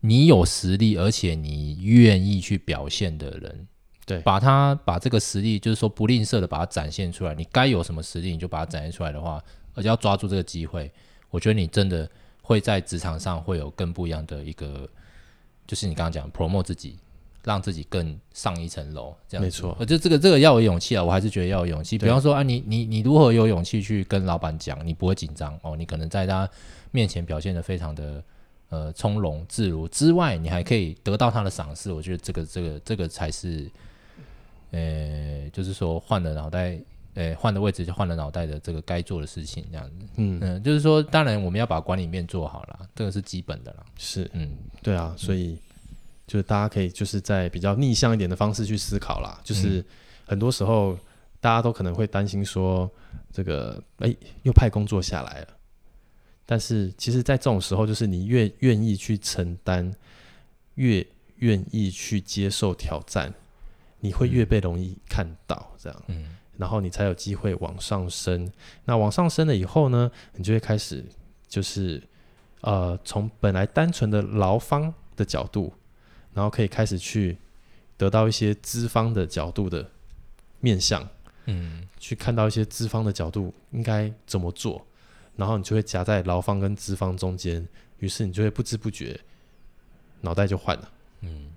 [0.00, 3.68] 你有实力，而且你愿意去表现的人，
[4.06, 7.34] 对，把它把这个实力，就是说不吝啬的把它展现出来。
[7.34, 9.42] 你该有什么实力，你就把它展现出来的话，
[9.74, 10.92] 而且要抓住这个机会，
[11.30, 12.08] 我觉得你真的
[12.42, 14.88] 会在职场上会有更不一样的一个，
[15.66, 16.98] 就是你刚刚讲 promote 自己，
[17.44, 19.76] 让自己更上一层楼，这样没错。
[19.80, 21.96] 而就这个这个要有勇气啊，我还是觉得要有勇气。
[21.96, 26.48] 比方说啊，你你你如何有勇气去跟老板讲，你不会紧张哦，你可能在他
[26.90, 28.22] 面前表现的非常的。
[28.70, 31.92] 呃，从容自如之外，你还可以得到他的赏识。
[31.92, 33.70] 我觉得这个、这个、这个才是，
[34.74, 36.76] 呃，就是说换了脑袋，
[37.14, 40.06] 呃，换的位置就换了脑袋的这个该做的事情，这样子。
[40.16, 43.86] 嗯就是说，当然我们要把管理面做好了，这个是基本的了。
[43.96, 44.50] 是，嗯，
[44.82, 45.56] 对啊，所以
[46.26, 49.40] 就是大家可以就是在比较逆向一点的方式去思考啦。
[49.44, 49.84] 就是
[50.26, 50.98] 很多时候
[51.40, 52.90] 大家都可能会担心说，
[53.32, 55.48] 这个哎，又派工作下来了。
[56.46, 59.90] 但是，其实，在这种时候，就是你越愿意去承担，
[60.74, 61.06] 越
[61.36, 63.32] 愿意去接受挑战，
[64.04, 68.52] 你会越被容易看到，这样，嗯，然后你才有机会往上升。
[68.84, 71.02] 那往上升了以后呢，你就会开始，
[71.48, 72.02] 就是，
[72.60, 75.72] 呃，从本来单纯的劳方的角度，
[76.34, 77.38] 然后可以开始去
[77.96, 79.90] 得到一些资方的角度的
[80.60, 81.08] 面向，
[81.46, 84.86] 嗯，去看到一些资方的角度应该怎么做。
[85.34, 87.66] 然后你就会夹在劳方跟资方中间，
[88.00, 89.18] 于是你就会不知不觉
[90.20, 90.90] 脑袋就换了。
[91.22, 91.53] 嗯，对，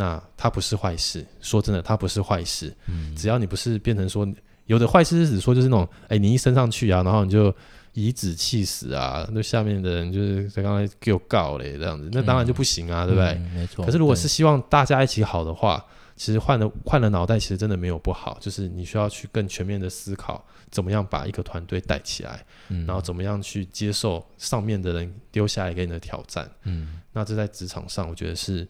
[0.00, 1.26] 那它不是坏事。
[1.40, 2.72] 说真的，它不是坏事。
[2.86, 4.24] 嗯，只要你不是变成说，
[4.66, 7.52] 有的坏事是指说就是那种，哎，你一升上去啊，然后你就
[7.94, 13.28] 以子气死啊，那下面的人就是在刚才给我告嘞这样子，那当然就不行啊，嗯、对不对？
[13.32, 13.84] 嗯、没错。
[13.84, 15.84] 可是如果是希望大家一起好的话，
[16.14, 28.68] 其实换了换了脑袋，其实真的没有不好，就是你需要去更全面的思考，怎么样把一个团队带起来，嗯，然后怎么样去接受上面的人丢下来给你的挑战，嗯，那这在职场上，我觉得是，嗯、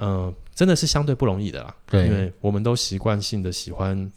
[0.00, 4.10] 呃，真的是相对不容易的啦，对，因为我们都习惯性的喜欢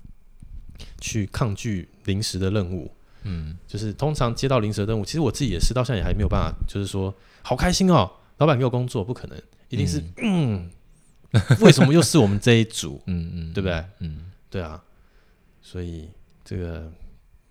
[1.02, 2.90] 去抗拒临时的任务，
[3.24, 10.56] 嗯，就是通常接到临时的任务，其实我自己也是到现在也还没有办法，就是说好开心哦，老板给我工作，不可能，一定是嗯。
[10.56, 10.70] 嗯
[11.62, 13.02] 为什么又是我们这一组？
[13.08, 13.84] 嗯嗯，对不对？
[14.00, 14.80] 嗯，对啊，
[15.64, 16.08] 所以
[16.46, 16.90] 这个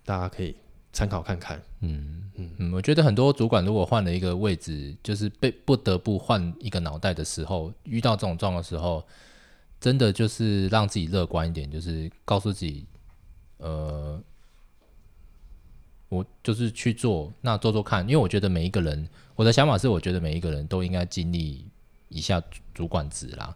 [0.05, 0.55] 大家可以
[0.93, 1.61] 参考看看。
[1.81, 9.05] 嗯嗯嗯，我觉得很多主管如果换了一个位置，就是被不得不换一个脑袋的时候，遇到这种状况的时候，
[9.81, 12.85] 真的就是让自己乐观一点，就是告诉自己，
[13.57, 14.19] 呃，
[16.09, 18.03] 我就是去做，那做做看。
[18.03, 21.65] 因为我觉得每一个人，我的想法是，我觉得每一个人都应该经历
[22.09, 22.41] 一下
[22.73, 23.55] 主管职啦。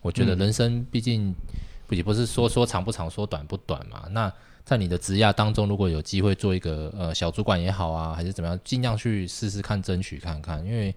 [0.00, 1.34] 我觉得人生毕竟
[1.86, 4.06] 不也不是说说长不长，说短不短嘛。
[4.10, 4.32] 那
[4.68, 10.64] 在你的职涯当中，如果有机会做一个呃小主管也好啊，还是怎么样，尽量去试试看，争取看看。
[10.66, 10.94] 因为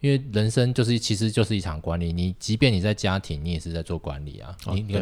[0.00, 2.12] 因为人生就是其实就是一场管理。
[2.12, 4.56] 你即便你在家庭，你也是在做管理啊。
[4.72, 4.98] 你你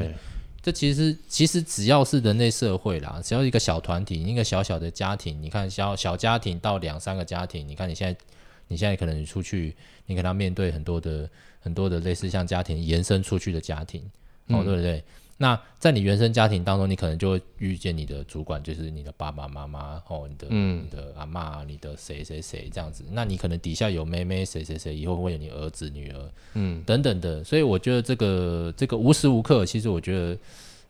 [0.60, 8.20] 这其实其实只要是人类社会啦，只要一个小团体，一个小小的家庭，你看小小家庭到两三个家庭，你看你现在
[8.66, 9.76] 你现在可能你出去，
[10.06, 11.30] 你可能要面对很多的。
[11.60, 14.00] 很多的类似像家庭延伸出去的家庭，
[14.46, 15.02] 哦，对不对？
[15.40, 23.04] 那在你原生家庭当中，你可能就会遇见你的主管，就是你的爸爸妈妈，哦，你的、嗯、你的阿妈，你的谁谁谁这样子。
[23.12, 27.44] 那你可能底下有妹妹，谁谁谁，以后会有你儿子、女儿，嗯，等等的。
[27.44, 30.36] 所以我觉得这个这个无时无刻，其实我觉得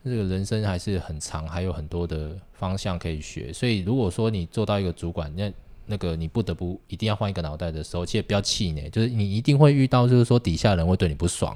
[0.02, 3.52] 这个人生还是很长，还有很多的方向可以学。
[3.52, 5.52] 所以如果说你做到一个主管，那
[5.84, 11.54] 那个你不得不一定要换一个脑袋的时候，其实不要气馁，就是你一定会遇到，就是说底下人会对你不爽，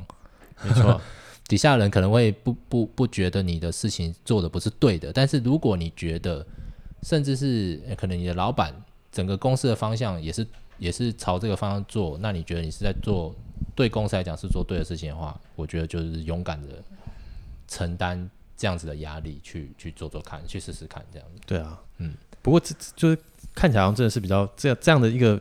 [0.63, 1.01] 没错，
[1.53, 6.47] 底下人可能会不不不觉得你的事情做的不是对的，但是如果你觉得，
[7.03, 8.75] 甚至是可能你的老板
[9.11, 10.47] 整个公司的方向也是
[10.79, 13.35] 也是朝这个方向做，那你觉得你是在做
[13.77, 16.83] 对公司来讲是做对的事情的话，我觉得就是勇敢的
[17.69, 21.43] 承担这样子的压力去去做做看，去试试看这样子。
[21.45, 23.19] 对啊，嗯，不过这就是。
[23.55, 25.39] 看起来好像真的是比较这样这样的一个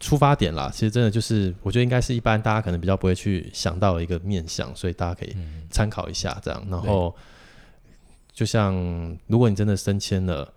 [0.00, 5.36] 出发点啦，其实真的就是我觉得应该是一般大家可能比较不会去想到的一个面向，所以大家可以
[5.70, 6.66] 参考一下这样。
[6.68, 7.14] 然后
[8.32, 8.74] 就像
[9.28, 10.52] 如果你真的升迁了，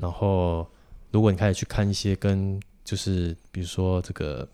[0.00, 0.68] 然后
[1.10, 4.46] 如果你开始去看一些跟就是比如说这个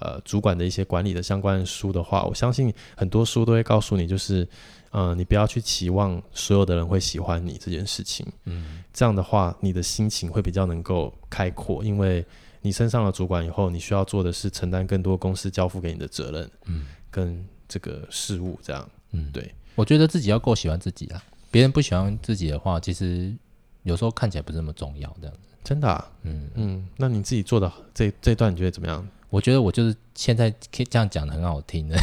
[0.00, 4.48] 呃主管的一些管理的相关的书的话，我相信很多书都会告诉你就是。
[4.94, 8.26] 嗯、呃，你不要去期望所有的人会喜欢你这件事情。
[8.44, 12.22] 嗯，这样的话，你的心情会比较能够开阔，因为
[12.62, 18.88] 你升上了主管以后，你需要做的是承担更多公司交付给你的责任，嗯，跟这个事务这样。
[19.10, 23.34] 嗯，对，我觉得自己要够喜欢自己啊，别人不喜欢自己的话，其实
[23.82, 25.14] 有时候看起来不是那么重要。
[25.20, 26.10] 这样子，真的、啊？
[26.22, 29.06] 嗯嗯，那你自己做的这这段你觉得怎么样？
[29.28, 31.96] 我觉得我就是现在可以这样讲的很好听的，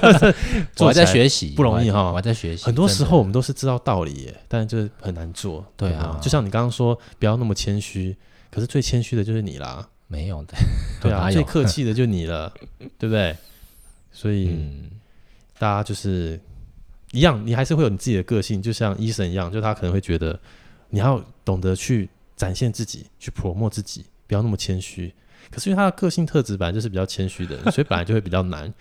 [0.78, 2.66] 我还在学习，不容易哈，我还在学习。
[2.66, 5.64] 很多时候我们都是知道道理耶，但是就是很难做。
[5.74, 8.14] 对啊，就像你刚刚说，不要那么谦虚，
[8.50, 9.88] 可是最谦虚的就是你啦。
[10.06, 10.54] 没有的，
[11.00, 12.52] 对啊， 最客气的就你了，
[12.98, 13.36] 对不对？
[14.10, 14.90] 所以、嗯、
[15.56, 16.40] 大家就是
[17.12, 20.36] 一样，你还是会有你自己的个性，就像医生一样，就他可能会觉得
[20.88, 25.14] 你要懂得去展现自己，去 promote 自己，不要那么谦虚。
[25.48, 28.72] 可是因为他的个性特质本来就是比较谦虚的， 所以本来就会比较难。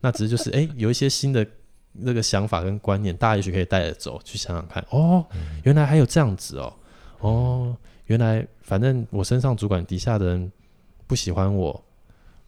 [0.00, 1.46] 那只是就是哎、欸，有一些新的
[1.92, 4.82] 那个想法跟观念，大家也许可以带着走，去想想看。
[4.88, 5.26] 哦，
[5.64, 6.72] 原来还有这样子哦。
[7.18, 7.76] 哦，
[8.08, 10.52] 原来反正我升上主管底下的人
[11.06, 11.82] 不喜欢我，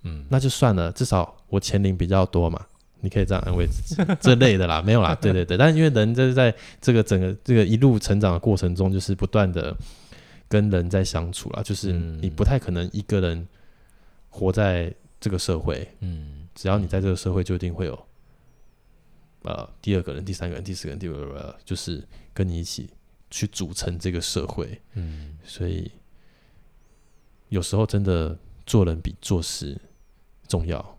[0.02, 2.66] 嗯，那就算了，至少我钱领比较多嘛。
[3.00, 5.56] 你可以这样安慰自己，这类的啦， 没有啦，对对对。
[5.56, 9.74] 但是因为人就是在这个整个这个一路成长的过程中，就是不断的
[10.48, 13.46] 跟人在相处啦，就是你不太可能一个人。
[14.32, 18.06] 活在这个社会，嗯，只要你在这个社会，就一定会有，
[19.42, 22.00] 呃，第二个人、第三个人、第四个人、第五个人，就是
[22.32, 22.88] 跟你一起
[23.30, 25.90] 去组成这个社会，嗯，所以
[27.48, 29.80] 有时候真的做人比做事
[30.46, 30.98] 重要。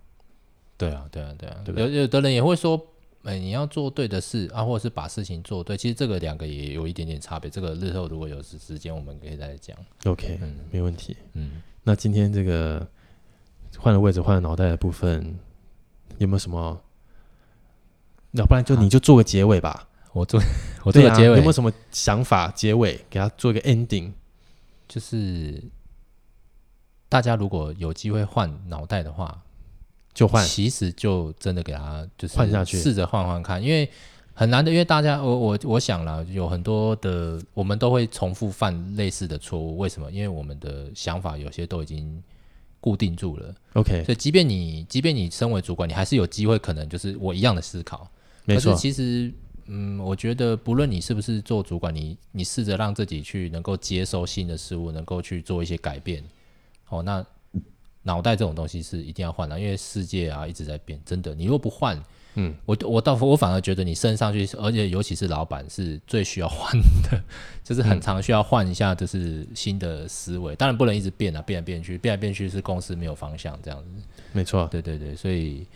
[0.77, 1.63] 对啊，对啊，对啊？
[1.67, 2.82] 有有的人也会说，
[3.23, 5.77] 哎，你要做对的事啊，或者是把事情做对。
[5.77, 7.49] 其实这个两个也有一点点差别。
[7.49, 9.77] 这个日后如果有时时间，我们可以再讲。
[10.05, 11.15] OK，嗯，没问题。
[11.34, 12.88] 嗯，那今天这个。
[13.77, 15.39] 换了位置，换了脑袋的部分，
[16.17, 16.82] 有没有什么？
[18.34, 19.88] 要不然就你就做个结尾吧。
[20.12, 20.39] 啊、我做，
[20.84, 21.38] 我做个结尾、啊。
[21.38, 22.49] 有没有什么想法？
[22.51, 24.12] 结尾给他做一个 ending，
[24.88, 25.64] 就是
[27.09, 29.41] 大家如果有机会换脑袋的话，
[30.14, 30.45] 就换。
[30.45, 33.89] 其实就真的给他就是换下去，试着换换看，因为
[34.34, 34.72] 很难的。
[34.72, 39.78] 因为大家，我我我想了，有很多的，我们都会重复犯类似的错误。
[39.78, 40.12] 为什么？
[40.12, 42.22] 因为我们的想法有些都已经。
[42.84, 48.09] 固定住了，OK，所以即便你即便你身为主管，你还是有机会可能就是我一样的思考，
[48.43, 48.74] 没错。
[48.74, 49.32] 其实，
[49.66, 56.24] 嗯，我觉得不论你是不是做主管，你你试着让自己去能够接收新的事物，能够去做一些改变。
[56.89, 57.26] 哦，那
[58.03, 61.34] 脑袋这种东西是一定要换的，因为世界啊一直在变，真的。
[61.36, 62.01] 你如果不换，
[62.36, 66.72] 嗯，我我倒我反而觉得你升上去，而且尤其是老板是最需要换
[67.03, 67.22] 的，
[67.64, 70.53] 就是很常需要换一下，就是新的思维。
[70.53, 73.89] 嗯、当然不能一直变啊，变来变去，变来变去是公司没有方向这样子。
[74.32, 75.68] 没错，对对对，所以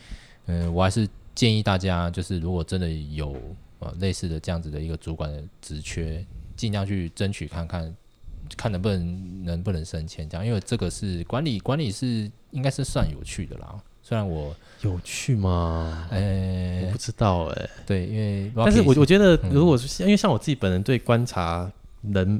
[0.48, 3.36] 嗯，我还是建议大家，就是如果真的有
[3.80, 7.96] 呃类似的这样子的一个主管的职缺，尽量去争取看看，
[8.56, 13.82] 看能不能能不能升迁这样，因为这个是管理管理是应该是算有趣的啦。
[14.02, 16.08] 虽然我有趣吗？
[16.12, 17.70] 哎、欸，我不知道哎、欸。
[17.88, 21.72] 对，因为但是我我觉得，如果是因为像我自己本人对观察
[22.04, 22.40] 人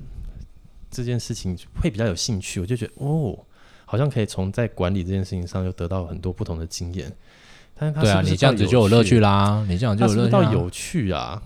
[0.92, 3.36] 这件事情会比较有兴趣，我就觉得哦，
[3.86, 7.12] 好像可以从在管理这件事情上又得到很多不同的经验。
[7.78, 11.42] 但是他是是，对啊，你这样子就有乐趣啦，你这样就有乐趣到有趣啊，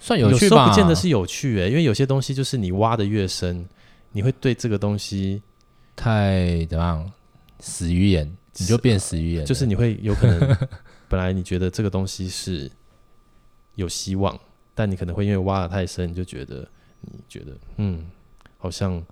[0.00, 0.42] 算有趣吧？
[0.44, 3.66] 有时候不见得是有趣诶、欸，因为有些东西就是你挖的越深，
[4.12, 5.40] 你会对这个东西
[5.96, 7.12] 太怎么样
[7.60, 8.30] 死鱼眼。
[8.58, 10.58] 你就变死鱼眼，就是你会有可能，
[11.08, 12.70] 本来你觉得这个东西是
[13.76, 14.38] 有希望，
[14.74, 16.68] 但你可能会因为挖的太深，你就觉得
[17.00, 18.04] 你觉得嗯，
[18.58, 19.02] 好像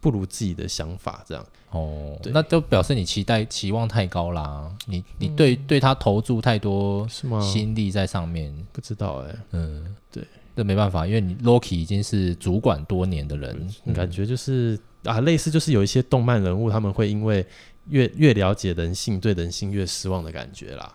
[0.00, 1.46] 不如自己的想法这样。
[1.70, 7.40] 哦，对，那就表示你期待期望太高啦，你你对、嗯、对他投注太多是吗？
[7.40, 10.24] 心力在上面，不知道哎、欸，嗯，对，
[10.56, 17.46] 这没办法，因为你 Loki 已经是主管多年的人，嗯、感觉就是啊，类似就是有一些动漫人物，他们会因为。
[17.90, 20.94] 越越了解人性，对人性越失望的感觉啦，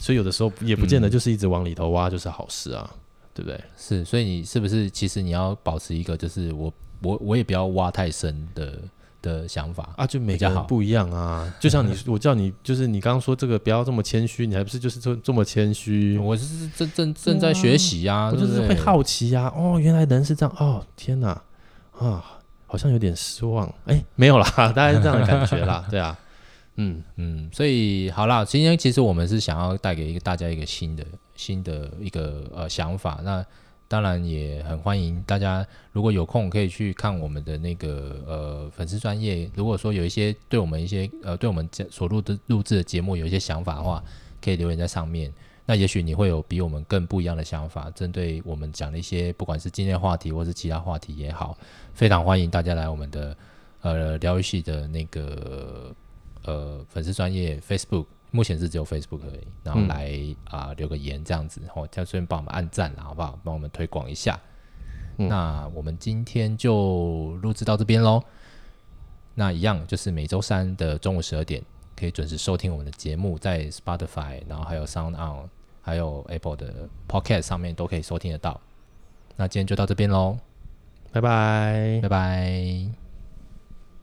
[0.00, 2.98] 所以有的时候也不见得就是一直往里头挖就是好事啊，嗯、
[3.32, 3.60] 对不对？
[3.78, 6.72] 是，所以你是不是其实你要保持一个就是我
[7.02, 8.78] 我我也不要挖太深的
[9.20, 16.18] 的想法啊，就每个人不一样啊， 就像你我叫你就是你刚刚说这个不要这么谦虚，你还不是就是这这么谦虚？
[16.18, 21.30] 我是正正正在学习呀、啊，我就是会好奇呀、啊，哦，原来人是这样哦，天哪
[21.98, 22.24] 啊，
[22.66, 26.18] 好像有点失望，哎，没有啦， 大概是这样的感觉啦， 对啊。
[26.76, 31.04] 嗯嗯，所以好啦，今天其实我们是想要带给一个大家一个新的
[31.36, 33.20] 新的一个呃想法。
[33.22, 33.44] 那
[33.92, 39.50] 当然也很欢迎大家，如果有空可以去看我们的那个呃粉丝专业。
[39.54, 44.02] 如果说有一些对我们一些呃对我们所录的录制的节目有一些想法的话，
[44.40, 45.30] 可以留言在上面。
[45.66, 51.54] 那也许你会有比我们更不一样的想法，针对我们讲的一些不管是今天话题或是其他话题也好，
[51.92, 53.36] 非常欢迎大家来我们的
[53.82, 55.94] 呃疗愈系的那个。
[56.44, 60.10] 呃，粉丝专业 Facebook 目前是只有 Facebook 而已，然后来
[60.44, 63.38] 啊、嗯呃、留个言这样子，然后这样顺便帮我们按赞啦，好不好？
[63.44, 64.40] 帮我们推广一下。
[65.18, 68.20] 嗯、那我们今天就录制到这边喽。
[69.34, 71.62] 那一样就是每周三的中午十二点，
[71.94, 75.48] 可以准时收听我们的节目，在 Spotify，然后还有 Sound On，
[75.82, 78.60] 还有 Apple 的 Podcast 上面都可以收听得到。
[79.36, 80.38] 那今天就到这边喽，
[81.12, 83.01] 拜拜，拜拜。